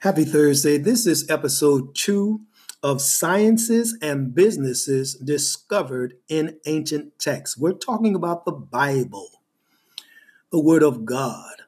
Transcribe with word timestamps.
Happy 0.00 0.26
Thursday. 0.26 0.76
This 0.76 1.06
is 1.06 1.28
episode 1.30 1.94
two 1.94 2.42
of 2.82 3.00
Sciences 3.00 3.96
and 4.02 4.34
Businesses 4.34 5.14
Discovered 5.14 6.18
in 6.28 6.58
Ancient 6.66 7.18
Texts. 7.18 7.56
We're 7.56 7.72
talking 7.72 8.14
about 8.14 8.44
the 8.44 8.52
Bible, 8.52 9.30
the 10.52 10.60
Word 10.60 10.82
of 10.82 11.06
God. 11.06 11.62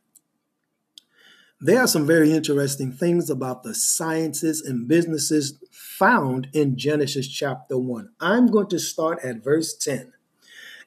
There 1.58 1.80
are 1.80 1.86
some 1.86 2.06
very 2.06 2.30
interesting 2.30 2.92
things 2.92 3.30
about 3.30 3.62
the 3.62 3.74
sciences 3.74 4.60
and 4.60 4.86
businesses 4.86 5.58
found 5.72 6.48
in 6.52 6.76
Genesis 6.76 7.28
chapter 7.28 7.78
1. 7.78 8.10
I'm 8.20 8.48
going 8.48 8.68
to 8.68 8.78
start 8.78 9.24
at 9.24 9.42
verse 9.42 9.74
10. 9.74 10.12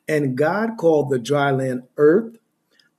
And 0.08 0.38
God 0.38 0.78
called 0.78 1.10
the 1.10 1.18
dry 1.18 1.50
land 1.50 1.84
earth, 1.98 2.38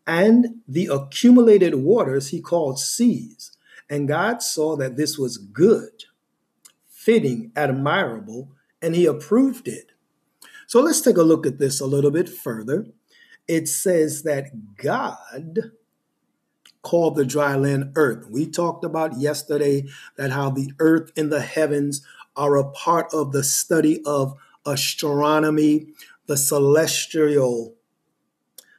and 0.04 0.62
the 0.66 0.86
accumulated 0.86 1.76
waters 1.76 2.30
he 2.30 2.40
called 2.40 2.80
seas. 2.80 3.51
And 3.88 4.08
God 4.08 4.42
saw 4.42 4.76
that 4.76 4.96
this 4.96 5.18
was 5.18 5.38
good, 5.38 6.04
fitting, 6.88 7.52
admirable, 7.56 8.50
and 8.80 8.94
he 8.94 9.06
approved 9.06 9.68
it. 9.68 9.92
So 10.66 10.80
let's 10.80 11.00
take 11.00 11.16
a 11.16 11.22
look 11.22 11.46
at 11.46 11.58
this 11.58 11.80
a 11.80 11.86
little 11.86 12.10
bit 12.10 12.28
further. 12.28 12.86
It 13.46 13.68
says 13.68 14.22
that 14.22 14.76
God 14.76 15.72
called 16.82 17.16
the 17.16 17.24
dry 17.24 17.54
land 17.54 17.92
earth. 17.94 18.26
We 18.30 18.46
talked 18.46 18.84
about 18.84 19.18
yesterday 19.18 19.84
that 20.16 20.30
how 20.30 20.50
the 20.50 20.72
earth 20.78 21.12
and 21.16 21.30
the 21.30 21.40
heavens 21.40 22.04
are 22.36 22.56
a 22.56 22.70
part 22.70 23.12
of 23.12 23.32
the 23.32 23.44
study 23.44 24.02
of 24.04 24.34
astronomy, 24.66 25.86
the 26.26 26.36
celestial 26.36 27.74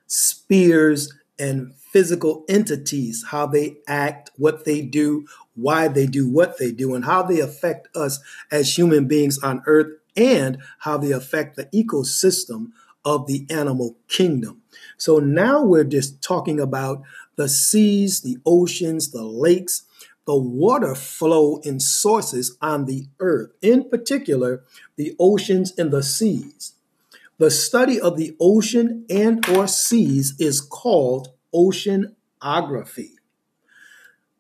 spheres 0.08 1.14
and 1.38 1.74
physical 1.94 2.44
entities, 2.50 3.26
how 3.30 3.46
they 3.46 3.78
act, 3.88 4.32
what 4.36 4.66
they 4.66 4.82
do, 4.82 5.26
why 5.56 5.88
they 5.88 6.08
do 6.08 6.28
what 6.28 6.58
they 6.58 6.72
do, 6.72 6.96
and 6.96 7.06
how 7.06 7.22
they 7.22 7.40
affect 7.40 7.88
us 7.96 8.20
as 8.52 8.76
human 8.76 9.08
beings 9.08 9.38
on 9.44 9.62
earth, 9.68 10.00
and 10.18 10.58
how 10.80 10.98
they 10.98 11.12
affect 11.12 11.56
the 11.56 11.66
ecosystem 11.68 12.72
of 13.06 13.28
the 13.28 13.46
animal 13.50 13.96
kingdom. 14.08 14.62
So 14.98 15.20
now 15.20 15.64
we're 15.64 15.84
just 15.84 16.22
talking 16.22 16.60
about 16.60 17.04
the 17.36 17.48
seas, 17.48 18.22
the 18.22 18.38
oceans, 18.46 19.12
the 19.12 19.24
lakes, 19.24 19.84
the 20.26 20.36
water 20.36 20.96
flow 20.96 21.58
in 21.58 21.80
sources 21.80 22.58
on 22.62 22.86
the 22.86 23.08
earth, 23.20 23.52
in 23.62 23.90
particular, 23.90 24.64
the 24.96 25.16
oceans 25.20 25.78
and 25.78 25.92
the 25.92 26.02
seas. 26.02 26.74
The 27.40 27.52
study 27.52 28.00
of 28.00 28.16
the 28.16 28.36
ocean 28.40 29.06
and 29.10 29.48
or 29.50 29.68
seas 29.68 30.36
is 30.40 30.62
called 30.62 31.33
oceanography. 31.54 33.12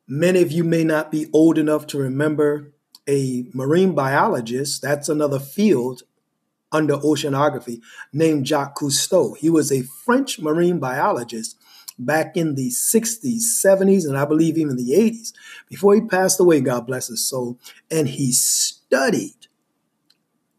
Many 0.07 0.41
of 0.41 0.51
you 0.51 0.63
may 0.63 0.83
not 0.83 1.11
be 1.11 1.27
old 1.33 1.57
enough 1.57 1.87
to 1.87 1.97
remember 1.97 2.73
a 3.07 3.45
marine 3.53 3.93
biologist, 3.93 4.81
that's 4.81 5.09
another 5.09 5.39
field 5.39 6.03
under 6.71 6.97
oceanography, 6.97 7.81
named 8.11 8.47
Jacques 8.47 8.75
Cousteau. 8.75 9.37
He 9.37 9.49
was 9.49 9.71
a 9.71 9.83
French 9.83 10.39
marine 10.39 10.79
biologist 10.79 11.57
back 11.99 12.35
in 12.35 12.55
the 12.55 12.69
60s, 12.69 13.41
70s, 13.63 14.07
and 14.07 14.17
I 14.17 14.25
believe 14.25 14.57
even 14.57 14.75
the 14.75 14.91
80s, 14.91 15.33
before 15.69 15.95
he 15.95 16.01
passed 16.01 16.39
away, 16.39 16.59
God 16.61 16.87
bless 16.87 17.07
his 17.07 17.27
soul. 17.27 17.59
And 17.91 18.07
he 18.09 18.31
studied 18.31 19.47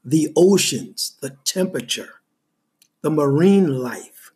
the 0.05 0.33
oceans, 0.37 1.17
the 1.21 1.37
temperature, 1.45 2.21
the 3.03 3.11
marine 3.11 3.79
life, 3.79 4.33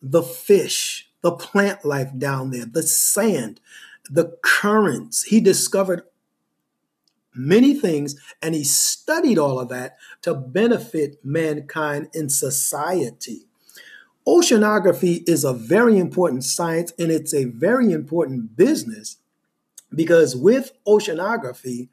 the 0.00 0.22
fish, 0.22 1.10
the 1.24 1.32
plant 1.32 1.86
life 1.86 2.10
down 2.18 2.50
there, 2.50 2.66
the 2.66 2.82
sand, 2.82 3.58
the 4.10 4.36
currents. 4.42 5.22
He 5.22 5.40
discovered 5.40 6.02
many 7.34 7.72
things 7.72 8.14
and 8.42 8.54
he 8.54 8.62
studied 8.62 9.38
all 9.38 9.58
of 9.58 9.70
that 9.70 9.96
to 10.20 10.34
benefit 10.34 11.24
mankind 11.24 12.10
in 12.12 12.28
society. 12.28 13.46
Oceanography 14.28 15.26
is 15.26 15.44
a 15.44 15.54
very 15.54 15.96
important 15.98 16.44
science 16.44 16.92
and 16.98 17.10
it's 17.10 17.32
a 17.32 17.46
very 17.46 17.90
important 17.90 18.54
business 18.54 19.16
because 19.94 20.36
with 20.36 20.72
oceanography, 20.86 21.88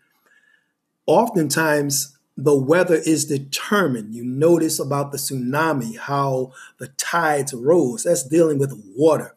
oftentimes 1.05 2.17
the 2.43 2.55
weather 2.55 2.95
is 2.95 3.25
determined. 3.25 4.15
You 4.15 4.23
notice 4.23 4.79
about 4.79 5.11
the 5.11 5.17
tsunami, 5.17 5.97
how 5.97 6.53
the 6.79 6.87
tides 6.89 7.53
rose. 7.53 8.03
That's 8.03 8.27
dealing 8.27 8.57
with 8.57 8.73
water. 8.95 9.35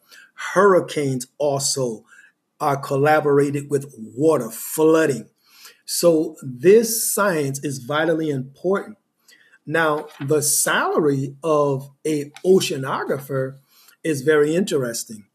Hurricanes 0.53 1.27
also 1.37 2.03
are 2.59 2.77
collaborated 2.77 3.69
with 3.69 3.93
water, 4.15 4.49
flooding. 4.49 5.29
So 5.85 6.35
this 6.41 7.13
science 7.13 7.63
is 7.63 7.77
vitally 7.77 8.29
important. 8.29 8.97
Now, 9.67 10.07
the 10.19 10.41
salary 10.41 11.35
of 11.43 11.91
a 12.05 12.31
oceanographer 12.45 13.57
is 14.03 14.21
very 14.21 14.55
interesting. 14.55 15.25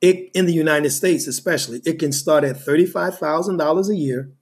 It, 0.00 0.30
in 0.34 0.46
the 0.46 0.52
United 0.52 0.90
States, 0.90 1.28
especially, 1.28 1.80
it 1.84 1.98
can 2.00 2.10
start 2.10 2.42
at 2.42 2.56
$35,000 2.56 3.88
a 3.88 3.96
year 3.96 4.32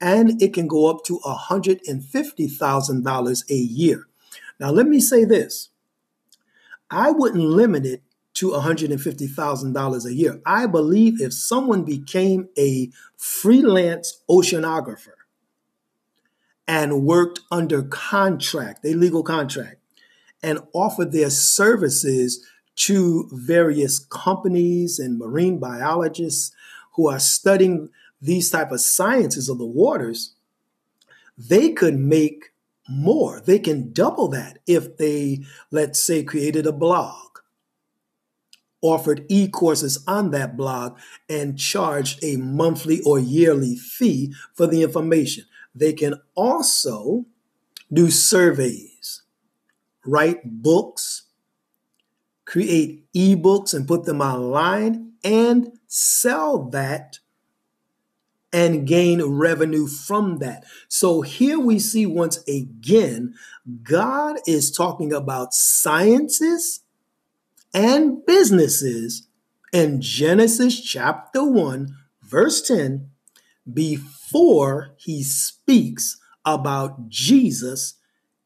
and 0.00 0.40
it 0.42 0.54
can 0.54 0.66
go 0.66 0.86
up 0.86 1.04
to 1.04 1.20
$150,000 1.20 3.50
a 3.50 3.54
year. 3.54 4.06
Now, 4.58 4.70
let 4.70 4.86
me 4.86 5.00
say 5.00 5.24
this 5.24 5.68
I 6.90 7.10
wouldn't 7.10 7.44
limit 7.44 7.84
it 7.86 8.02
to 8.34 8.50
$150,000 8.50 10.04
a 10.04 10.14
year. 10.14 10.40
I 10.46 10.66
believe 10.66 11.20
if 11.20 11.32
someone 11.32 11.84
became 11.84 12.48
a 12.58 12.90
freelance 13.16 14.22
oceanographer 14.30 15.14
and 16.66 17.04
worked 17.04 17.40
under 17.50 17.82
contract, 17.82 18.84
a 18.84 18.94
legal 18.94 19.22
contract, 19.22 19.76
and 20.42 20.60
offered 20.72 21.12
their 21.12 21.30
services 21.30 22.46
to 22.76 23.28
various 23.32 23.98
companies 23.98 24.98
and 24.98 25.18
marine 25.18 25.58
biologists 25.58 26.52
who 26.94 27.08
are 27.08 27.20
studying 27.20 27.90
these 28.20 28.50
type 28.50 28.70
of 28.70 28.80
sciences 28.80 29.48
of 29.48 29.58
the 29.58 29.66
waters, 29.66 30.34
they 31.38 31.72
could 31.72 31.98
make 31.98 32.52
more. 32.88 33.40
They 33.40 33.58
can 33.58 33.92
double 33.92 34.28
that 34.28 34.58
if 34.66 34.96
they, 34.96 35.44
let's 35.70 36.02
say, 36.02 36.22
created 36.22 36.66
a 36.66 36.72
blog, 36.72 37.38
offered 38.82 39.24
e 39.28 39.48
courses 39.48 40.02
on 40.06 40.32
that 40.32 40.56
blog, 40.56 40.98
and 41.28 41.58
charged 41.58 42.22
a 42.22 42.36
monthly 42.36 43.00
or 43.02 43.18
yearly 43.18 43.76
fee 43.76 44.34
for 44.54 44.66
the 44.66 44.82
information. 44.82 45.44
They 45.74 45.92
can 45.92 46.14
also 46.34 47.26
do 47.92 48.10
surveys, 48.10 49.22
write 50.04 50.40
books, 50.44 51.22
create 52.44 53.10
ebooks 53.14 53.72
and 53.72 53.86
put 53.86 54.04
them 54.04 54.20
online, 54.20 55.12
and 55.22 55.78
sell 55.86 56.68
that 56.70 57.19
and 58.52 58.86
gain 58.86 59.22
revenue 59.22 59.86
from 59.86 60.38
that. 60.38 60.64
So 60.88 61.20
here 61.22 61.58
we 61.58 61.78
see 61.78 62.06
once 62.06 62.42
again, 62.48 63.34
God 63.82 64.36
is 64.46 64.70
talking 64.70 65.12
about 65.12 65.54
sciences 65.54 66.80
and 67.72 68.24
businesses 68.26 69.28
in 69.72 70.00
Genesis 70.00 70.80
chapter 70.80 71.44
1, 71.44 71.94
verse 72.22 72.60
10, 72.62 73.08
before 73.72 74.94
he 74.96 75.22
speaks 75.22 76.20
about 76.44 77.08
Jesus 77.08 77.94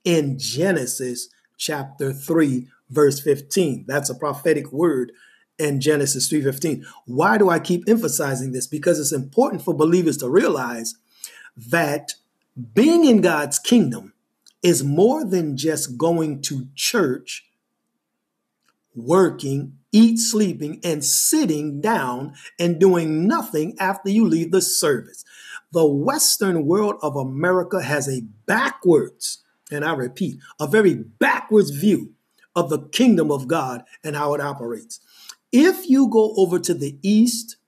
in 0.05 0.39
Genesis 0.39 1.29
chapter 1.57 2.13
3, 2.13 2.69
verse 2.91 3.21
15. 3.21 3.87
That's 3.89 4.11
a 4.11 4.15
prophetic 4.15 4.71
word 4.71 5.13
in 5.59 5.81
Genesis 5.81 6.29
3:15. 6.29 6.85
Why 7.07 7.39
do 7.39 7.49
I 7.49 7.59
keep 7.59 7.89
emphasizing 7.89 8.53
this? 8.53 8.67
Because 8.67 8.99
it's 8.99 9.13
important 9.13 9.63
for 9.63 9.75
believers 9.75 10.17
to 10.19 10.29
realize 10.29 10.95
that 11.57 12.15
being 12.75 13.05
in 13.05 13.21
God's 13.21 13.59
kingdom 13.59 14.13
is 14.63 14.83
more 14.83 15.25
than 15.25 15.57
just 15.57 15.99
going 15.99 16.41
to 16.43 16.69
church, 16.75 17.47
working, 18.95 19.79
eat, 19.93 20.19
sleeping, 20.19 20.81
and 20.83 21.05
sitting 21.05 21.81
down 21.81 22.35
and 22.59 22.81
doing 22.81 23.29
nothing 23.29 23.77
after 23.79 24.09
you 24.09 24.27
leave 24.27 24.51
the 24.51 24.63
service. 24.63 25.25
The 25.73 25.87
Western 25.87 26.67
world 26.67 26.97
of 27.03 27.17
America 27.17 27.83
has 27.83 28.09
a 28.09 28.23
backwards, 28.47 29.43
and 29.71 29.85
I 29.85 29.93
repeat, 29.95 30.39
a 30.61 30.67
very 30.67 30.95
backwards 30.95 31.71
view 31.71 32.13
of 32.57 32.71
the 32.71 32.89
kingdom 32.89 33.31
of 33.31 33.49
God 33.49 33.83
and 34.03 34.17
how 34.17 34.35
it 34.35 34.41
operates. 34.41 35.01
If 35.57 35.89
you 35.89 36.09
go 36.09 36.35
over 36.37 36.59
to 36.59 36.75
the 36.75 36.99
East, 37.01 37.59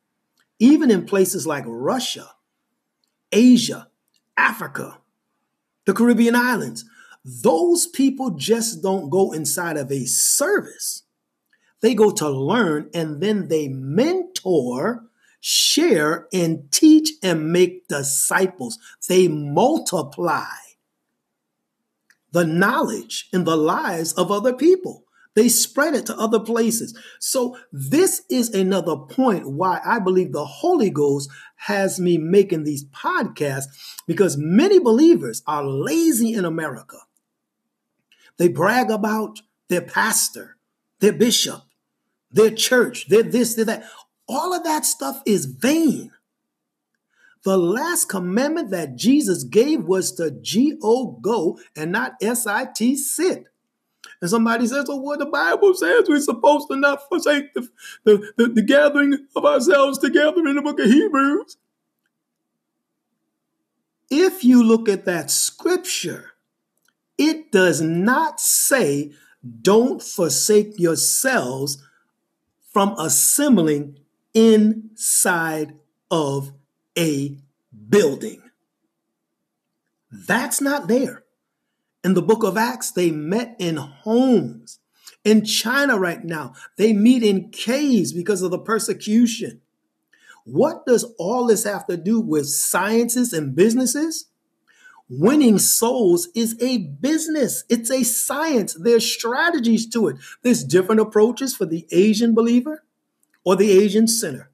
even 0.58 0.90
in 0.90 1.06
places 1.06 1.46
like 1.46 1.62
Russia, 1.68 2.32
Asia, 3.30 3.86
Africa, 4.36 4.98
the 5.84 5.94
Caribbean 5.94 6.34
islands, 6.34 6.84
those 7.24 7.86
people 7.86 8.30
just 8.30 8.82
don't 8.82 9.08
go 9.08 9.30
inside 9.30 9.76
of 9.76 9.92
a 9.92 10.04
service. 10.04 11.04
They 11.80 11.94
go 11.94 12.10
to 12.10 12.28
learn 12.28 12.90
and 12.92 13.20
then 13.20 13.46
they 13.46 13.68
mentor, 13.68 15.04
share 15.40 16.26
and 16.32 16.68
teach 16.72 17.10
and 17.22 17.52
make 17.52 17.86
disciples. 17.86 18.80
They 19.08 19.28
multiply 19.28 20.56
the 22.32 22.44
knowledge 22.44 23.28
in 23.32 23.44
the 23.44 23.56
lives 23.56 24.12
of 24.14 24.32
other 24.32 24.54
people. 24.54 25.05
They 25.36 25.50
spread 25.50 25.94
it 25.94 26.06
to 26.06 26.16
other 26.18 26.40
places. 26.40 26.98
So, 27.20 27.58
this 27.70 28.22
is 28.30 28.52
another 28.54 28.96
point 28.96 29.48
why 29.48 29.80
I 29.84 30.00
believe 30.00 30.32
the 30.32 30.46
Holy 30.46 30.88
Ghost 30.88 31.30
has 31.56 32.00
me 32.00 32.16
making 32.16 32.64
these 32.64 32.86
podcasts 32.86 33.66
because 34.06 34.38
many 34.38 34.78
believers 34.78 35.42
are 35.46 35.64
lazy 35.64 36.32
in 36.32 36.46
America. 36.46 36.96
They 38.38 38.48
brag 38.48 38.90
about 38.90 39.40
their 39.68 39.82
pastor, 39.82 40.56
their 41.00 41.12
bishop, 41.12 41.62
their 42.32 42.50
church, 42.50 43.08
their 43.08 43.22
this, 43.22 43.54
their 43.54 43.66
that. 43.66 43.84
All 44.28 44.52
of 44.52 44.64
that 44.64 44.84
stuff 44.84 45.22
is 45.24 45.44
vain. 45.44 46.10
The 47.44 47.56
last 47.56 48.08
commandment 48.08 48.70
that 48.70 48.96
Jesus 48.96 49.44
gave 49.44 49.84
was 49.84 50.12
to 50.14 50.32
G 50.32 50.78
O 50.82 51.12
go 51.20 51.58
and 51.76 51.92
not 51.92 52.14
S 52.20 52.46
I 52.46 52.66
T 52.74 52.96
sit. 52.96 53.44
And 54.20 54.30
somebody 54.30 54.66
says, 54.66 54.86
"Oh, 54.88 54.96
what 54.96 55.18
the 55.18 55.26
Bible 55.26 55.74
says 55.74 56.08
we're 56.08 56.20
supposed 56.20 56.68
to 56.68 56.76
not 56.76 57.08
forsake 57.08 57.52
the, 57.54 57.68
the, 58.04 58.32
the, 58.36 58.48
the 58.48 58.62
gathering 58.62 59.26
of 59.34 59.44
ourselves 59.44 59.98
together 59.98 60.46
in 60.46 60.56
the 60.56 60.62
book 60.62 60.80
of 60.80 60.86
Hebrews. 60.86 61.56
If 64.10 64.44
you 64.44 64.62
look 64.62 64.88
at 64.88 65.04
that 65.04 65.30
scripture, 65.30 66.32
it 67.18 67.50
does 67.50 67.80
not 67.80 68.40
say, 68.40 69.12
don't 69.62 70.02
forsake 70.02 70.78
yourselves 70.78 71.82
from 72.72 72.94
assembling 72.98 73.98
inside 74.34 75.74
of 76.10 76.52
a 76.96 77.36
building. 77.88 78.42
That's 80.10 80.60
not 80.60 80.88
there. 80.88 81.24
In 82.06 82.14
the 82.14 82.22
book 82.22 82.44
of 82.44 82.56
Acts, 82.56 82.92
they 82.92 83.10
met 83.10 83.56
in 83.58 83.78
homes. 83.78 84.78
In 85.24 85.44
China 85.44 85.98
right 85.98 86.22
now, 86.22 86.52
they 86.76 86.92
meet 86.92 87.24
in 87.24 87.50
caves 87.50 88.12
because 88.12 88.42
of 88.42 88.52
the 88.52 88.60
persecution. 88.60 89.60
What 90.44 90.86
does 90.86 91.02
all 91.18 91.48
this 91.48 91.64
have 91.64 91.84
to 91.88 91.96
do 91.96 92.20
with 92.20 92.46
sciences 92.46 93.32
and 93.32 93.56
businesses? 93.56 94.26
Winning 95.08 95.58
souls 95.58 96.28
is 96.32 96.56
a 96.62 96.78
business, 96.78 97.64
it's 97.68 97.90
a 97.90 98.04
science. 98.04 98.74
There's 98.74 99.12
strategies 99.12 99.88
to 99.88 100.06
it. 100.06 100.16
There's 100.42 100.62
different 100.62 101.00
approaches 101.00 101.56
for 101.56 101.66
the 101.66 101.88
Asian 101.90 102.36
believer 102.36 102.84
or 103.42 103.56
the 103.56 103.72
Asian 103.72 104.06
sinner. 104.06 104.52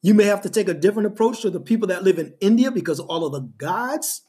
You 0.00 0.14
may 0.14 0.26
have 0.26 0.42
to 0.42 0.48
take 0.48 0.68
a 0.68 0.74
different 0.74 1.08
approach 1.08 1.40
to 1.40 1.50
the 1.50 1.58
people 1.58 1.88
that 1.88 2.04
live 2.04 2.20
in 2.20 2.34
India 2.40 2.70
because 2.70 3.00
all 3.00 3.26
of 3.26 3.32
the 3.32 3.50
gods 3.58 4.22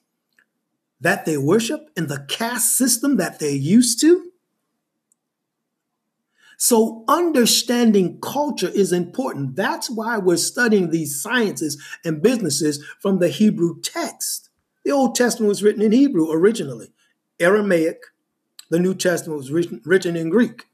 that 1.02 1.26
they 1.26 1.38
worship 1.38 1.90
and 1.98 2.08
the 2.08 2.26
caste 2.28 2.78
system 2.78 3.18
that 3.18 3.40
they're 3.40 3.52
used 3.52 4.00
to. 4.02 4.32
So, 6.58 7.04
understanding 7.08 8.20
culture 8.22 8.70
is 8.70 8.94
important. 8.94 9.56
That's 9.56 9.90
why 9.90 10.18
we're 10.18 10.38
studying 10.38 10.92
these 10.92 11.22
sciences 11.22 11.82
and 12.06 12.22
businesses 12.22 12.84
from 13.00 13.20
the 13.20 13.28
Hebrew 13.28 13.82
text. 13.82 14.50
The 14.86 14.92
Old 14.92 15.16
Testament 15.16 15.50
was 15.50 15.64
written 15.64 15.82
in 15.82 15.92
Hebrew 15.92 16.32
originally, 16.32 16.94
Aramaic. 17.40 18.04
The 18.70 18.80
New 18.80 18.94
Testament 18.94 19.38
was 19.38 19.52
written 19.52 20.16
in 20.16 20.30
Greek. 20.30 20.66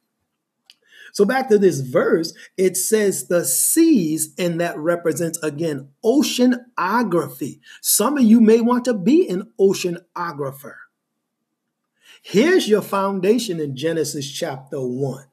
So 1.13 1.25
back 1.25 1.49
to 1.49 1.57
this 1.57 1.79
verse, 1.79 2.33
it 2.57 2.77
says 2.77 3.27
the 3.27 3.45
seas, 3.45 4.33
and 4.37 4.59
that 4.61 4.77
represents 4.77 5.37
again 5.43 5.89
oceanography. 6.03 7.59
Some 7.81 8.17
of 8.17 8.23
you 8.23 8.41
may 8.41 8.61
want 8.61 8.85
to 8.85 8.93
be 8.93 9.27
an 9.27 9.51
oceanographer. 9.59 10.75
Here's 12.21 12.67
your 12.67 12.81
foundation 12.81 13.59
in 13.59 13.75
Genesis 13.75 14.29
chapter 14.29 14.79
1. 14.79 15.25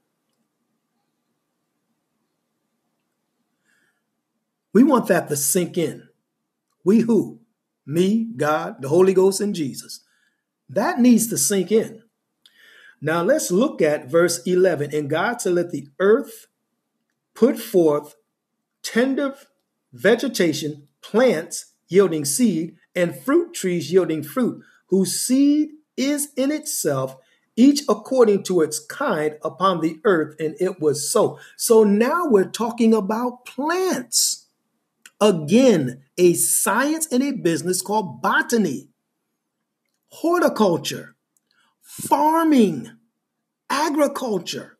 We 4.72 4.82
want 4.82 5.08
that 5.08 5.28
to 5.28 5.36
sink 5.36 5.78
in. 5.78 6.08
We 6.84 7.00
who? 7.00 7.40
Me, 7.86 8.28
God, 8.36 8.82
the 8.82 8.88
Holy 8.88 9.14
Ghost, 9.14 9.40
and 9.40 9.54
Jesus. 9.54 10.00
That 10.68 11.00
needs 11.00 11.28
to 11.28 11.38
sink 11.38 11.72
in. 11.72 12.02
Now 13.00 13.22
let's 13.22 13.50
look 13.50 13.82
at 13.82 14.10
verse 14.10 14.40
11. 14.46 14.94
And 14.94 15.10
God 15.10 15.40
said, 15.40 15.54
let 15.54 15.70
the 15.70 15.88
earth 16.00 16.46
put 17.34 17.58
forth 17.58 18.16
tender 18.82 19.34
vegetation, 19.92 20.88
plants 21.02 21.74
yielding 21.88 22.24
seed, 22.24 22.76
and 22.94 23.18
fruit 23.18 23.54
trees 23.54 23.92
yielding 23.92 24.22
fruit, 24.22 24.62
whose 24.88 25.20
seed 25.20 25.70
is 25.96 26.28
in 26.36 26.50
itself, 26.50 27.16
each 27.56 27.82
according 27.88 28.42
to 28.44 28.60
its 28.60 28.78
kind 28.78 29.36
upon 29.42 29.80
the 29.80 29.98
earth. 30.04 30.34
And 30.38 30.56
it 30.60 30.80
was 30.80 31.10
so. 31.10 31.38
So 31.56 31.84
now 31.84 32.26
we're 32.26 32.50
talking 32.50 32.94
about 32.94 33.44
plants. 33.44 34.48
Again, 35.20 36.02
a 36.18 36.34
science 36.34 37.06
and 37.10 37.22
a 37.22 37.32
business 37.32 37.80
called 37.80 38.20
botany, 38.20 38.88
horticulture 40.10 41.15
farming, 41.96 42.90
agriculture. 43.70 44.78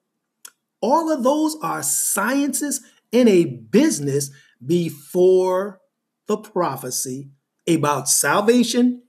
All 0.80 1.10
of 1.10 1.22
those 1.22 1.56
are 1.62 1.82
sciences 1.82 2.82
in 3.10 3.26
a 3.28 3.44
business 3.44 4.30
before 4.64 5.80
the 6.26 6.36
prophecy 6.36 7.30
about 7.68 8.08
salvation 8.08 9.02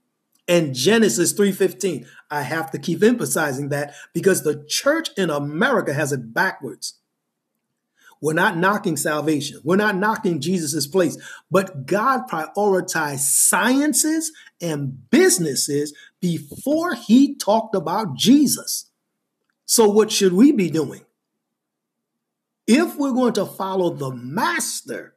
and 0.48 0.74
Genesis 0.74 1.34
3:15. 1.34 2.08
I 2.32 2.42
have 2.44 2.72
to 2.72 2.80
keep 2.80 3.04
emphasizing 3.04 3.70
that 3.70 3.94
because 4.14 4.44
the 4.44 4.64
church 4.68 5.10
in 5.18 5.30
America 5.30 5.94
has 5.94 6.12
it 6.14 6.34
backwards. 6.34 6.94
We're 8.22 8.34
not 8.34 8.58
knocking 8.58 8.98
salvation. 8.98 9.60
We're 9.64 9.76
not 9.76 9.96
knocking 9.96 10.42
Jesus' 10.42 10.88
place. 10.88 11.18
But 11.52 11.86
God 11.86 12.28
prioritized 12.28 13.20
sciences 13.20 14.32
and 14.60 15.10
businesses 15.12 15.94
before 16.20 16.96
he 16.96 17.36
talked 17.36 17.76
about 17.76 18.16
Jesus. 18.16 18.90
So, 19.66 19.90
what 19.90 20.12
should 20.12 20.34
we 20.34 20.52
be 20.52 20.70
doing? 20.70 21.02
If 22.66 22.96
we're 22.96 23.14
going 23.14 23.34
to 23.34 23.46
follow 23.46 23.92
the 23.92 24.12
master 24.12 25.16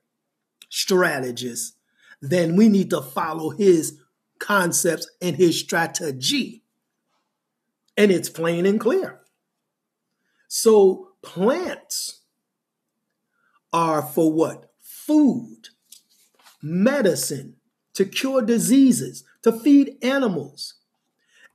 strategist, 0.69 1.77
then 2.21 2.57
we 2.57 2.69
need 2.69 2.91
to 2.91 3.01
follow 3.01 3.51
his 3.51 3.99
concepts 4.39 5.11
and 5.21 5.37
his 5.37 5.59
strategy. 5.59 6.63
And 7.97 8.11
it's 8.11 8.29
plain 8.29 8.67
and 8.67 8.81
clear. 8.81 9.21
So, 10.49 11.13
plants 11.23 12.21
are 13.73 14.03
for 14.03 14.33
what? 14.33 14.71
Food, 14.81 15.69
medicine, 16.63 17.57
to 17.95 18.05
cure 18.05 18.43
diseases, 18.43 19.25
to 19.43 19.53
feed 19.53 19.97
animals. 20.03 20.75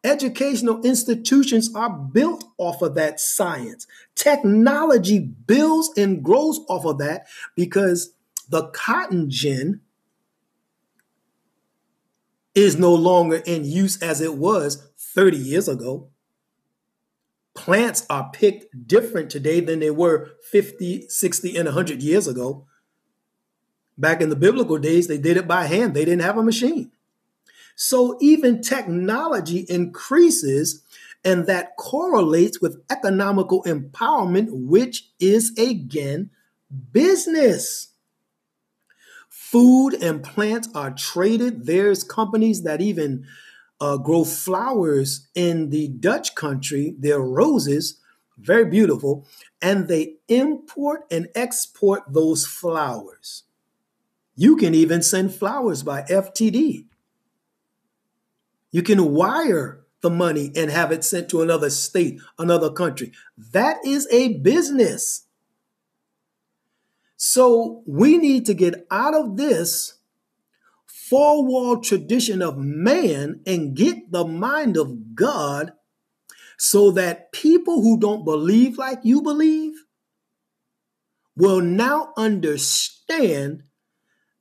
Educational 0.06 0.82
institutions 0.84 1.74
are 1.76 1.90
built 1.90 2.46
off 2.58 2.82
of 2.82 2.96
that 2.96 3.20
science. 3.20 3.88
Technology 4.16 5.20
builds 5.20 5.92
and 5.98 6.24
grows 6.24 6.60
off 6.70 6.86
of 6.86 7.00
that 7.00 7.28
because 7.56 8.14
the 8.50 8.68
cotton 8.68 9.30
gin 9.30 9.82
is 12.54 12.78
no 12.78 12.94
longer 12.94 13.42
in 13.46 13.66
use 13.66 14.02
as 14.02 14.22
it 14.22 14.36
was 14.36 14.88
30 14.98 15.38
years 15.38 15.68
ago 15.68 16.10
plants 17.56 18.06
are 18.10 18.30
picked 18.32 18.88
different 18.88 19.32
today 19.32 19.60
than 19.60 19.80
they 19.80 19.90
were 19.90 20.34
50, 20.52 21.08
60, 21.10 21.56
and 21.58 21.66
100 21.66 22.04
years 22.04 22.28
ago. 22.28 22.68
Back 23.98 24.22
in 24.22 24.30
the 24.30 24.36
biblical 24.36 24.78
days, 24.78 25.08
they 25.08 25.18
did 25.18 25.38
it 25.38 25.48
by 25.48 25.66
hand, 25.66 25.96
they 25.96 26.06
didn't 26.06 26.22
have 26.22 26.38
a 26.38 26.44
machine. 26.44 26.92
So 27.76 28.18
even 28.22 28.62
technology 28.62 29.66
increases, 29.70 30.84
and 31.24 31.48
that 31.48 31.76
correlates 31.78 32.62
with 32.62 32.82
economical 32.90 33.64
empowerment, 33.64 34.48
which 34.52 35.10
is 35.20 35.58
again 35.58 36.30
business. 36.92 37.90
Food 39.30 39.96
and 39.96 40.24
plants 40.24 40.70
are 40.74 40.92
traded. 40.92 41.66
There's 41.66 42.04
companies 42.04 42.64
that 42.64 42.82
even 42.82 43.26
uh, 43.82 43.98
grow 43.98 44.24
flowers 44.24 45.28
in 45.36 45.70
the 45.70 45.90
Dutch 45.90 46.36
country. 46.36 46.96
They're 46.98 47.20
roses, 47.20 48.00
very 48.38 48.66
beautiful, 48.66 49.28
and 49.62 49.88
they 49.88 50.16
import 50.28 51.02
and 51.12 51.28
export 51.36 52.04
those 52.08 52.46
flowers. 52.46 53.44
You 54.36 54.56
can 54.58 54.74
even 54.76 55.02
send 55.02 55.34
flowers 55.34 55.84
by 55.84 56.04
FTD. 56.04 56.86
You 58.76 58.84
can 58.84 59.14
wire 59.14 59.86
the 60.02 60.10
money 60.10 60.52
and 60.54 60.70
have 60.70 60.92
it 60.92 61.06
sent 61.06 61.30
to 61.30 61.42
another 61.42 61.70
state, 61.70 62.20
another 62.38 62.70
country. 62.70 63.14
That 63.54 63.78
is 63.86 64.06
a 64.12 64.40
business. 64.40 65.28
So 67.16 67.84
we 67.88 68.18
need 68.18 68.46
to 68.48 68.54
get 68.54 68.86
out 68.92 69.16
of 69.16 69.38
this 69.38 70.00
four 70.88 71.46
wall 71.46 71.80
tradition 71.80 72.42
of 72.42 72.58
man 72.58 73.40
and 73.48 73.78
get 73.78 74.12
the 74.12 74.26
mind 74.26 74.76
of 74.76 75.16
God 75.16 75.72
so 76.58 76.92
that 76.92 77.32
people 77.32 77.82
who 77.82 77.98
don't 77.98 78.26
believe 78.26 78.78
like 78.78 79.00
you 79.04 79.22
believe 79.22 79.86
will 81.38 81.62
now 81.62 82.12
understand 82.18 83.64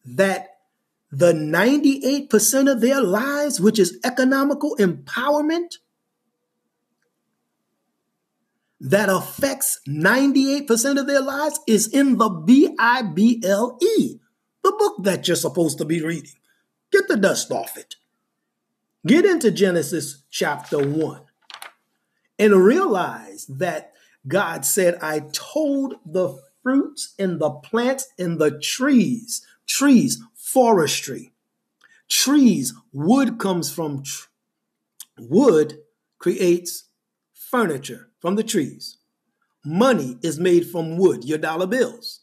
that 0.04 0.53
the 1.14 1.32
98% 1.32 2.70
of 2.70 2.80
their 2.80 3.00
lives, 3.00 3.60
which 3.60 3.78
is 3.78 3.98
economical 4.04 4.76
empowerment, 4.78 5.78
that 8.80 9.08
affects 9.08 9.80
98% 9.88 11.00
of 11.00 11.06
their 11.06 11.20
lives 11.22 11.60
is 11.68 11.86
in 11.86 12.18
the 12.18 12.28
B 12.28 12.74
I 12.78 13.02
B 13.02 13.40
L 13.44 13.78
E, 13.80 14.18
the 14.62 14.72
book 14.72 15.04
that 15.04 15.28
you're 15.28 15.36
supposed 15.36 15.78
to 15.78 15.84
be 15.84 16.02
reading. 16.02 16.32
Get 16.90 17.06
the 17.08 17.16
dust 17.16 17.50
off 17.52 17.76
it. 17.76 17.94
Get 19.06 19.24
into 19.24 19.50
Genesis 19.50 20.24
chapter 20.30 20.78
1 20.78 21.20
and 22.38 22.56
realize 22.56 23.46
that 23.46 23.92
God 24.26 24.64
said, 24.64 24.98
I 25.00 25.20
told 25.32 25.94
the 26.04 26.42
fruits 26.64 27.14
and 27.18 27.40
the 27.40 27.50
plants 27.50 28.08
and 28.18 28.40
the 28.40 28.58
trees, 28.58 29.46
trees, 29.66 30.20
forestry, 30.34 31.32
trees, 32.08 32.74
wood 32.92 33.38
comes 33.38 33.70
from 33.70 34.02
tr- 34.02 34.26
wood 35.18 35.78
creates 36.18 36.84
furniture 37.32 38.08
from 38.18 38.34
the 38.34 38.42
trees. 38.42 38.96
Money 39.64 40.18
is 40.22 40.38
made 40.40 40.68
from 40.68 40.96
wood, 40.96 41.24
your 41.24 41.38
dollar 41.38 41.66
bills. 41.66 42.20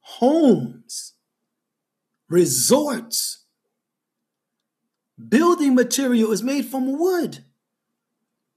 Homes, 0.00 1.14
resorts, 2.28 3.44
building 5.28 5.74
material 5.74 6.32
is 6.32 6.42
made 6.42 6.66
from 6.66 6.98
wood. 6.98 7.44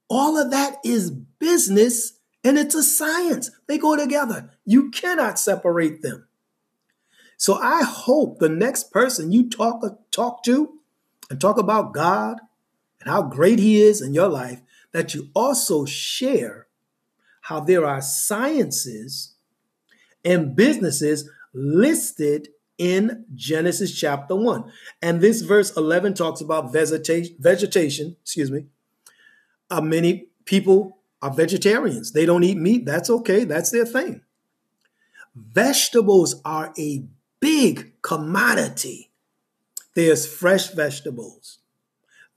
All 0.10 0.38
of 0.38 0.51
that 0.51 0.77
is 0.86 1.12
business 1.12 2.13
and 2.44 2.58
it's 2.58 2.76
a 2.76 2.84
science. 2.84 3.52
They 3.68 3.78
go 3.78 3.96
together. 3.96 4.52
You 4.66 4.92
cannot 4.92 5.40
separate 5.40 6.02
them. 6.02 6.28
So 7.38 7.56
I 7.56 7.84
hope 7.84 8.40
the 8.40 8.50
next 8.50 8.92
person 8.92 9.32
you 9.32 9.50
talk 9.50 9.84
talk 10.12 10.44
to 10.44 10.80
and 11.30 11.40
talk 11.40 11.58
about 11.58 11.94
God 11.94 12.40
and 13.02 13.10
how 13.10 13.24
great 13.24 13.60
he 13.60 13.82
is 13.82 14.02
in 14.02 14.14
your 14.14 14.28
life 14.28 14.62
that 14.92 15.14
you 15.14 15.30
also 15.34 15.86
share 15.86 16.68
how 17.42 17.60
there 17.60 17.86
are 17.86 18.02
sciences 18.02 19.34
and 20.24 20.56
businesses 20.56 21.30
listed 21.54 22.50
in 22.78 23.26
Genesis 23.36 23.98
chapter 23.98 24.36
1. 24.36 24.72
And 25.02 25.22
this 25.22 25.42
verse 25.42 25.76
11 25.76 26.14
talks 26.14 26.42
about 26.42 26.72
vegetation, 26.72 27.36
vegetation 27.40 28.16
excuse 28.22 28.52
me. 28.52 28.66
Uh, 29.70 29.82
many 29.82 30.28
people 30.46 31.00
are 31.24 31.34
vegetarians. 31.34 32.12
They 32.12 32.25
don't 32.25 32.44
eat 32.44 32.58
meat. 32.58 32.86
That's 32.86 33.10
okay. 33.10 33.46
That's 33.46 33.72
their 33.72 33.86
thing. 33.86 34.22
Vegetables 35.34 36.42
are 36.44 36.74
a 36.77 37.06
big 37.39 37.94
commodity. 38.01 39.10
There's 39.96 40.27
fresh 40.27 40.68
vegetables. 40.68 41.60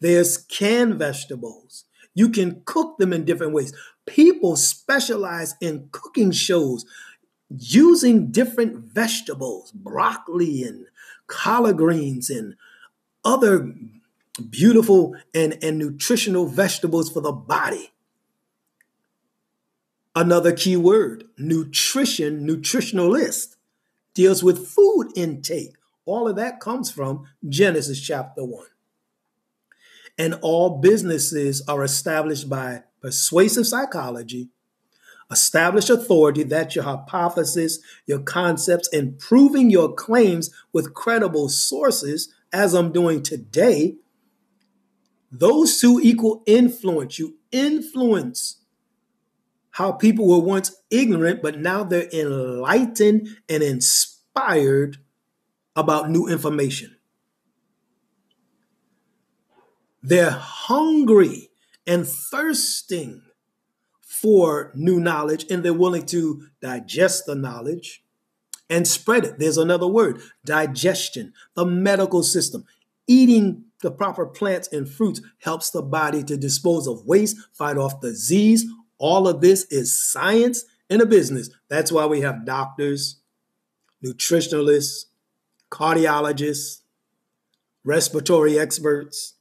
There's 0.00 0.38
canned 0.38 1.00
vegetables. 1.00 1.84
You 2.14 2.28
can 2.28 2.62
cook 2.64 2.98
them 2.98 3.12
in 3.12 3.24
different 3.24 3.52
ways. 3.54 3.74
People 4.06 4.54
specialize 4.54 5.56
in 5.60 5.88
cooking 5.90 6.30
shows 6.30 6.86
using 7.50 8.30
different 8.30 8.76
vegetables, 8.76 9.72
broccoli 9.72 10.62
and 10.62 10.86
collard 11.26 11.78
greens 11.78 12.30
and 12.30 12.54
other 13.24 13.74
beautiful 14.48 15.16
and, 15.34 15.58
and 15.60 15.76
nutritional 15.76 16.46
vegetables 16.46 17.10
for 17.10 17.20
the 17.20 17.32
body. 17.32 17.90
Another 20.16 20.52
key 20.52 20.76
word, 20.76 21.24
nutrition, 21.38 22.44
nutritionalist, 22.44 23.54
deals 24.14 24.42
with 24.42 24.66
food 24.66 25.12
intake. 25.14 25.76
All 26.06 26.26
of 26.26 26.36
that 26.36 26.58
comes 26.58 26.90
from 26.90 27.26
Genesis 27.48 28.00
chapter 28.00 28.44
1 28.44 28.66
and 30.18 30.38
all 30.42 30.78
businesses 30.78 31.62
are 31.68 31.84
established 31.84 32.48
by 32.48 32.84
persuasive 33.00 33.66
psychology, 33.66 34.48
established 35.30 35.90
authority, 35.90 36.42
that's 36.42 36.74
your 36.74 36.84
hypothesis, 36.84 37.78
your 38.06 38.20
concepts, 38.20 38.88
and 38.92 39.18
proving 39.18 39.70
your 39.70 39.92
claims 39.92 40.50
with 40.72 40.94
credible 40.94 41.48
sources, 41.48 42.32
as 42.52 42.74
I'm 42.74 42.92
doing 42.92 43.22
today. 43.22 43.96
Those 45.30 45.80
two 45.80 46.00
equal 46.02 46.42
influence. 46.46 47.18
You 47.18 47.34
influence 47.52 48.58
how 49.76 49.92
people 49.92 50.26
were 50.26 50.38
once 50.38 50.74
ignorant, 50.90 51.42
but 51.42 51.58
now 51.58 51.84
they're 51.84 52.08
enlightened 52.10 53.28
and 53.46 53.62
inspired 53.62 54.96
about 55.76 56.08
new 56.08 56.26
information. 56.26 56.96
They're 60.02 60.30
hungry 60.30 61.50
and 61.86 62.08
thirsting 62.08 63.20
for 64.00 64.72
new 64.74 64.98
knowledge, 64.98 65.44
and 65.50 65.62
they're 65.62 65.74
willing 65.74 66.06
to 66.06 66.46
digest 66.62 67.26
the 67.26 67.34
knowledge 67.34 68.02
and 68.70 68.88
spread 68.88 69.26
it. 69.26 69.38
There's 69.38 69.58
another 69.58 69.86
word 69.86 70.22
digestion, 70.42 71.34
the 71.52 71.66
medical 71.66 72.22
system. 72.22 72.64
Eating 73.06 73.64
the 73.82 73.90
proper 73.90 74.24
plants 74.24 74.68
and 74.72 74.88
fruits 74.88 75.20
helps 75.40 75.68
the 75.68 75.82
body 75.82 76.24
to 76.24 76.38
dispose 76.38 76.86
of 76.86 77.04
waste, 77.04 77.36
fight 77.52 77.76
off 77.76 78.00
disease. 78.00 78.64
All 78.98 79.28
of 79.28 79.40
this 79.40 79.64
is 79.64 79.98
science 79.98 80.64
in 80.88 81.00
a 81.00 81.06
business. 81.06 81.50
That's 81.68 81.92
why 81.92 82.06
we 82.06 82.22
have 82.22 82.46
doctors, 82.46 83.20
nutritionalists, 84.04 85.06
cardiologists, 85.70 86.80
respiratory 87.84 88.58
experts, 88.58 89.34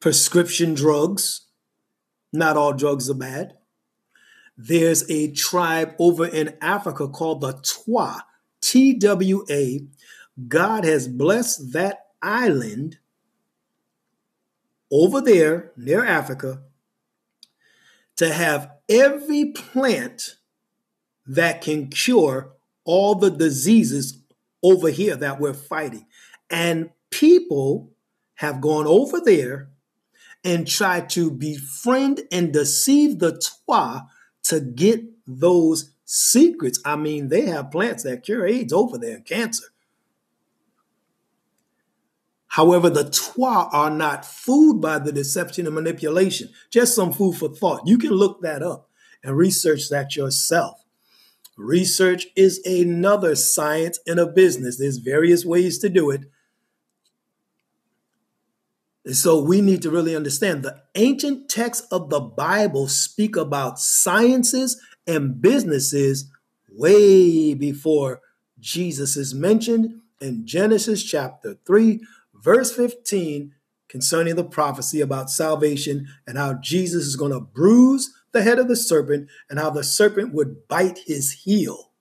prescription 0.00 0.74
drugs. 0.74 1.42
Not 2.32 2.56
all 2.56 2.72
drugs 2.72 3.08
are 3.10 3.14
bad. 3.14 3.54
There's 4.56 5.08
a 5.10 5.30
tribe 5.32 5.94
over 5.98 6.26
in 6.26 6.56
Africa 6.60 7.08
called 7.08 7.40
the 7.40 7.52
Twa, 7.52 8.24
T 8.60 8.94
W 8.94 9.44
A. 9.50 9.86
God 10.46 10.84
has 10.84 11.08
blessed 11.08 11.72
that 11.72 12.06
island 12.20 12.98
over 14.90 15.20
there 15.20 15.72
near 15.76 16.04
Africa 16.04 16.62
to 18.16 18.32
have 18.32 18.70
every 18.88 19.46
plant 19.52 20.36
that 21.26 21.60
can 21.60 21.88
cure 21.88 22.52
all 22.84 23.14
the 23.14 23.30
diseases 23.30 24.18
over 24.62 24.88
here 24.88 25.14
that 25.14 25.38
we're 25.38 25.54
fighting. 25.54 26.06
And 26.50 26.90
people 27.10 27.92
have 28.36 28.60
gone 28.60 28.86
over 28.86 29.20
there 29.20 29.68
and 30.42 30.66
tried 30.66 31.10
to 31.10 31.30
befriend 31.30 32.22
and 32.32 32.52
deceive 32.52 33.18
the 33.18 33.38
Twa 33.38 34.08
to 34.44 34.60
get 34.60 35.02
those 35.26 35.90
secrets. 36.04 36.80
I 36.84 36.96
mean, 36.96 37.28
they 37.28 37.42
have 37.42 37.70
plants 37.70 38.02
that 38.04 38.22
cure 38.22 38.46
AIDS 38.46 38.72
over 38.72 38.96
there, 38.96 39.20
cancer. 39.20 39.66
However, 42.58 42.90
the 42.90 43.08
Twa 43.08 43.68
are 43.72 43.88
not 43.88 44.24
fooled 44.24 44.82
by 44.82 44.98
the 44.98 45.12
deception 45.12 45.66
and 45.66 45.76
manipulation, 45.76 46.48
just 46.70 46.92
some 46.92 47.12
food 47.12 47.36
for 47.36 47.48
thought. 47.48 47.86
You 47.86 47.98
can 47.98 48.10
look 48.10 48.42
that 48.42 48.64
up 48.64 48.90
and 49.22 49.36
research 49.36 49.88
that 49.90 50.16
yourself. 50.16 50.84
Research 51.56 52.26
is 52.34 52.58
another 52.66 53.36
science 53.36 54.00
in 54.06 54.18
a 54.18 54.26
business. 54.26 54.76
There's 54.76 54.98
various 54.98 55.44
ways 55.44 55.78
to 55.78 55.88
do 55.88 56.10
it. 56.10 56.22
And 59.04 59.16
so 59.16 59.40
we 59.40 59.60
need 59.60 59.80
to 59.82 59.90
really 59.92 60.16
understand 60.16 60.64
the 60.64 60.82
ancient 60.96 61.48
texts 61.48 61.86
of 61.92 62.10
the 62.10 62.18
Bible 62.18 62.88
speak 62.88 63.36
about 63.36 63.78
sciences 63.78 64.82
and 65.06 65.40
businesses 65.40 66.28
way 66.68 67.54
before 67.54 68.20
Jesus 68.58 69.16
is 69.16 69.32
mentioned 69.32 70.00
in 70.20 70.44
Genesis 70.44 71.04
chapter 71.04 71.56
3, 71.64 72.00
verse 72.48 72.74
15, 72.74 73.52
concerning 73.90 74.34
the 74.34 74.42
prophecy 74.42 75.02
about 75.02 75.28
salvation 75.28 76.08
and 76.26 76.38
how 76.38 76.54
Jesus 76.54 77.04
is 77.04 77.14
going 77.14 77.30
to 77.30 77.40
bruise 77.40 78.10
the 78.32 78.42
head 78.42 78.58
of 78.58 78.68
the 78.68 78.76
serpent 78.76 79.28
and 79.50 79.58
how 79.58 79.68
the 79.68 79.84
serpent 79.84 80.32
would 80.32 80.66
bite 80.66 81.00
his 81.04 81.32
heel. 81.44 81.92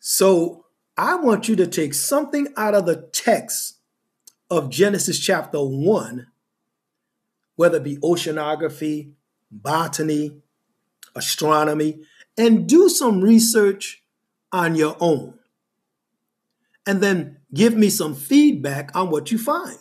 So 0.00 0.66
I 0.96 1.14
want 1.14 1.48
you 1.48 1.54
to 1.54 1.68
take 1.68 1.94
something 1.94 2.48
out 2.56 2.74
of 2.74 2.86
the 2.86 3.08
text 3.12 3.78
of 4.50 4.68
Genesis 4.68 5.20
chapter 5.20 5.60
1, 5.60 6.26
whether 7.54 7.76
it 7.76 7.84
be 7.84 7.98
oceanography, 7.98 9.12
botany, 9.48 10.42
astronomy, 11.14 12.00
and 12.36 12.68
do 12.68 12.88
some 12.88 13.20
research 13.20 14.02
on 14.50 14.74
your 14.74 14.96
own. 14.98 15.37
And 16.88 17.02
then 17.02 17.36
give 17.52 17.76
me 17.76 17.90
some 17.90 18.14
feedback 18.14 18.96
on 18.96 19.10
what 19.10 19.30
you 19.30 19.36
find. 19.36 19.78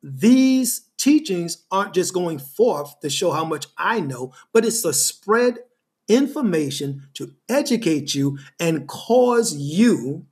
These 0.00 0.88
teachings 0.96 1.64
aren't 1.68 1.94
just 1.94 2.14
going 2.14 2.38
forth 2.38 3.00
to 3.00 3.10
show 3.10 3.32
how 3.32 3.44
much 3.44 3.66
I 3.76 3.98
know, 3.98 4.32
but 4.52 4.64
it's 4.64 4.82
to 4.82 4.92
spread 4.92 5.58
information 6.06 7.08
to 7.14 7.34
educate 7.48 8.14
you 8.14 8.38
and 8.60 8.86
cause 8.86 9.56
you 9.56 10.26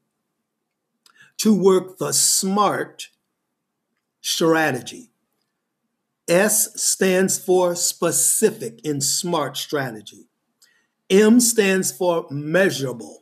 to 1.38 1.61
work 1.61 1.99
the 1.99 2.12
SMART 2.12 3.09
strategy. 4.21 5.11
S 6.29 6.81
stands 6.81 7.37
for 7.37 7.75
specific 7.75 8.81
in 8.85 9.00
SMART 9.00 9.57
strategy. 9.57 10.29
M 11.11 11.40
stands 11.40 11.90
for 11.90 12.29
measurable. 12.31 13.20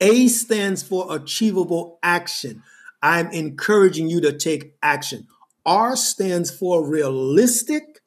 A 0.00 0.28
stands 0.28 0.82
for 0.82 1.14
achievable 1.14 1.98
action. 2.02 2.62
I'm 3.02 3.30
encouraging 3.30 4.08
you 4.08 4.20
to 4.20 4.32
take 4.32 4.76
action. 4.82 5.26
R 5.66 5.96
stands 5.96 6.50
for 6.50 6.88
realistic 6.88 8.00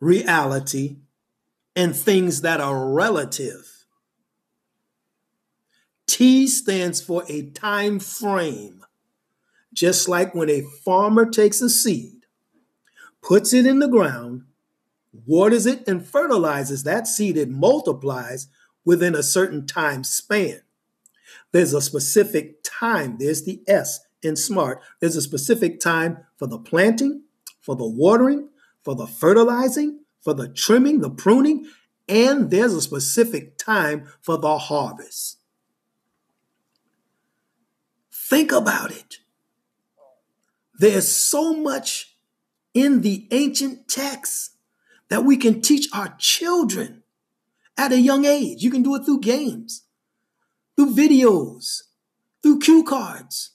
reality 0.00 0.96
and 1.74 1.96
things 1.96 2.42
that 2.42 2.60
are 2.60 2.88
relative. 2.88 3.86
T 6.06 6.46
stands 6.46 7.00
for 7.00 7.24
a 7.28 7.50
time 7.50 7.98
frame. 7.98 8.84
Just 9.72 10.08
like 10.08 10.34
when 10.34 10.48
a 10.48 10.62
farmer 10.84 11.28
takes 11.28 11.60
a 11.60 11.68
seed, 11.68 12.26
puts 13.22 13.52
it 13.52 13.66
in 13.66 13.80
the 13.80 13.88
ground, 13.88 14.44
waters 15.26 15.66
it, 15.66 15.88
and 15.88 16.06
fertilizes 16.06 16.84
that 16.84 17.08
seed, 17.08 17.36
it 17.36 17.50
multiplies 17.50 18.46
within 18.84 19.14
a 19.14 19.22
certain 19.22 19.66
time 19.66 20.04
span. 20.04 20.60
There's 21.52 21.72
a 21.72 21.80
specific 21.80 22.62
time. 22.62 23.16
There's 23.18 23.44
the 23.44 23.62
S 23.66 24.00
in 24.22 24.36
SMART. 24.36 24.80
There's 25.00 25.16
a 25.16 25.22
specific 25.22 25.80
time 25.80 26.18
for 26.36 26.46
the 26.46 26.58
planting, 26.58 27.22
for 27.60 27.76
the 27.76 27.86
watering, 27.86 28.48
for 28.82 28.94
the 28.94 29.06
fertilizing, 29.06 30.00
for 30.20 30.34
the 30.34 30.48
trimming, 30.48 31.00
the 31.00 31.10
pruning, 31.10 31.66
and 32.08 32.50
there's 32.50 32.74
a 32.74 32.80
specific 32.80 33.56
time 33.56 34.08
for 34.20 34.36
the 34.36 34.58
harvest. 34.58 35.38
Think 38.10 38.52
about 38.52 38.90
it. 38.90 39.18
There's 40.78 41.08
so 41.08 41.54
much 41.54 42.16
in 42.74 43.02
the 43.02 43.28
ancient 43.30 43.86
texts 43.86 44.56
that 45.08 45.24
we 45.24 45.36
can 45.36 45.60
teach 45.60 45.88
our 45.94 46.16
children 46.18 47.03
at 47.76 47.92
a 47.92 48.00
young 48.00 48.24
age. 48.24 48.62
You 48.62 48.70
can 48.70 48.82
do 48.82 48.94
it 48.94 49.04
through 49.04 49.20
games, 49.20 49.84
through 50.76 50.94
videos, 50.94 51.82
through 52.42 52.60
cue 52.60 52.84
cards, 52.84 53.52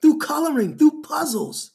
through 0.00 0.18
coloring, 0.18 0.76
through 0.76 1.02
puzzles, 1.02 1.72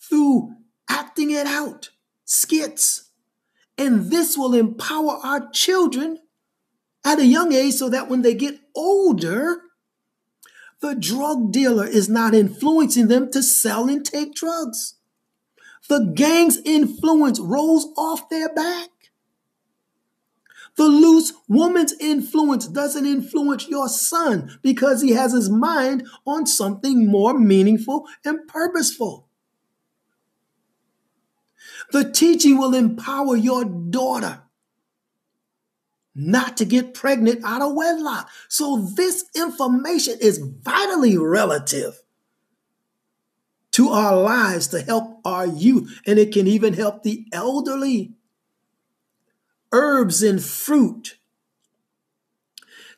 through 0.00 0.54
acting 0.88 1.30
it 1.30 1.46
out, 1.46 1.90
skits. 2.24 3.10
And 3.78 4.10
this 4.10 4.36
will 4.36 4.54
empower 4.54 5.18
our 5.22 5.50
children 5.50 6.18
at 7.04 7.18
a 7.18 7.26
young 7.26 7.52
age 7.52 7.74
so 7.74 7.88
that 7.88 8.08
when 8.08 8.22
they 8.22 8.34
get 8.34 8.60
older, 8.74 9.62
the 10.80 10.94
drug 10.94 11.52
dealer 11.52 11.86
is 11.86 12.08
not 12.08 12.34
influencing 12.34 13.08
them 13.08 13.30
to 13.32 13.42
sell 13.42 13.88
and 13.88 14.04
take 14.04 14.34
drugs. 14.34 14.96
The 15.88 16.12
gang's 16.14 16.58
influence 16.64 17.40
rolls 17.40 17.86
off 17.96 18.28
their 18.28 18.52
back. 18.52 18.88
The 20.76 20.84
loose 20.84 21.32
woman's 21.48 21.92
influence 22.00 22.66
doesn't 22.66 23.04
influence 23.04 23.68
your 23.68 23.88
son 23.88 24.58
because 24.62 25.02
he 25.02 25.10
has 25.10 25.32
his 25.32 25.50
mind 25.50 26.06
on 26.26 26.46
something 26.46 27.06
more 27.06 27.38
meaningful 27.38 28.08
and 28.24 28.46
purposeful. 28.48 29.28
The 31.90 32.10
teaching 32.10 32.56
will 32.56 32.74
empower 32.74 33.36
your 33.36 33.64
daughter 33.64 34.42
not 36.14 36.56
to 36.58 36.64
get 36.64 36.94
pregnant 36.94 37.44
out 37.44 37.62
of 37.62 37.74
wedlock. 37.74 38.30
So, 38.48 38.88
this 38.94 39.24
information 39.34 40.18
is 40.20 40.38
vitally 40.38 41.16
relative 41.16 42.02
to 43.72 43.88
our 43.88 44.16
lives 44.16 44.68
to 44.68 44.82
help 44.82 45.20
our 45.24 45.46
youth, 45.46 46.00
and 46.06 46.18
it 46.18 46.32
can 46.32 46.46
even 46.46 46.74
help 46.74 47.02
the 47.02 47.26
elderly 47.32 48.14
herbs 49.72 50.22
and 50.22 50.42
fruit 50.42 51.16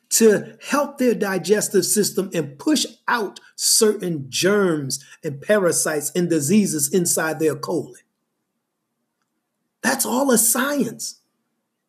to 0.09 0.57
help 0.61 0.97
their 0.97 1.15
digestive 1.15 1.85
system 1.85 2.29
and 2.33 2.59
push 2.59 2.85
out 3.07 3.39
certain 3.55 4.27
germs 4.29 5.03
and 5.23 5.41
parasites 5.41 6.11
and 6.15 6.29
diseases 6.29 6.93
inside 6.93 7.39
their 7.39 7.55
colon. 7.55 7.95
That's 9.81 10.05
all 10.05 10.31
a 10.31 10.37
science. 10.37 11.21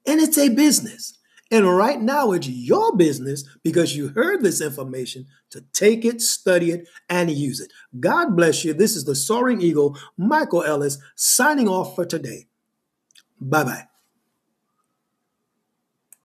And 0.06 0.20
it's 0.20 0.38
a 0.38 0.48
business. 0.48 1.18
And 1.50 1.66
right 1.76 2.00
now, 2.00 2.32
it's 2.32 2.48
your 2.48 2.96
business 2.96 3.44
because 3.62 3.96
you 3.96 4.08
heard 4.08 4.42
this 4.42 4.60
information 4.60 5.26
to 5.50 5.60
take 5.72 6.04
it, 6.04 6.20
study 6.20 6.72
it, 6.72 6.88
and 7.08 7.30
use 7.30 7.60
it. 7.60 7.72
God 8.00 8.36
bless 8.36 8.64
you. 8.64 8.74
This 8.74 8.96
is 8.96 9.04
the 9.04 9.14
Soaring 9.14 9.60
Eagle, 9.60 9.96
Michael 10.16 10.64
Ellis, 10.64 10.98
signing 11.14 11.68
off 11.68 11.94
for 11.94 12.04
today. 12.04 12.48
Bye 13.40 13.64
bye. 13.64 13.95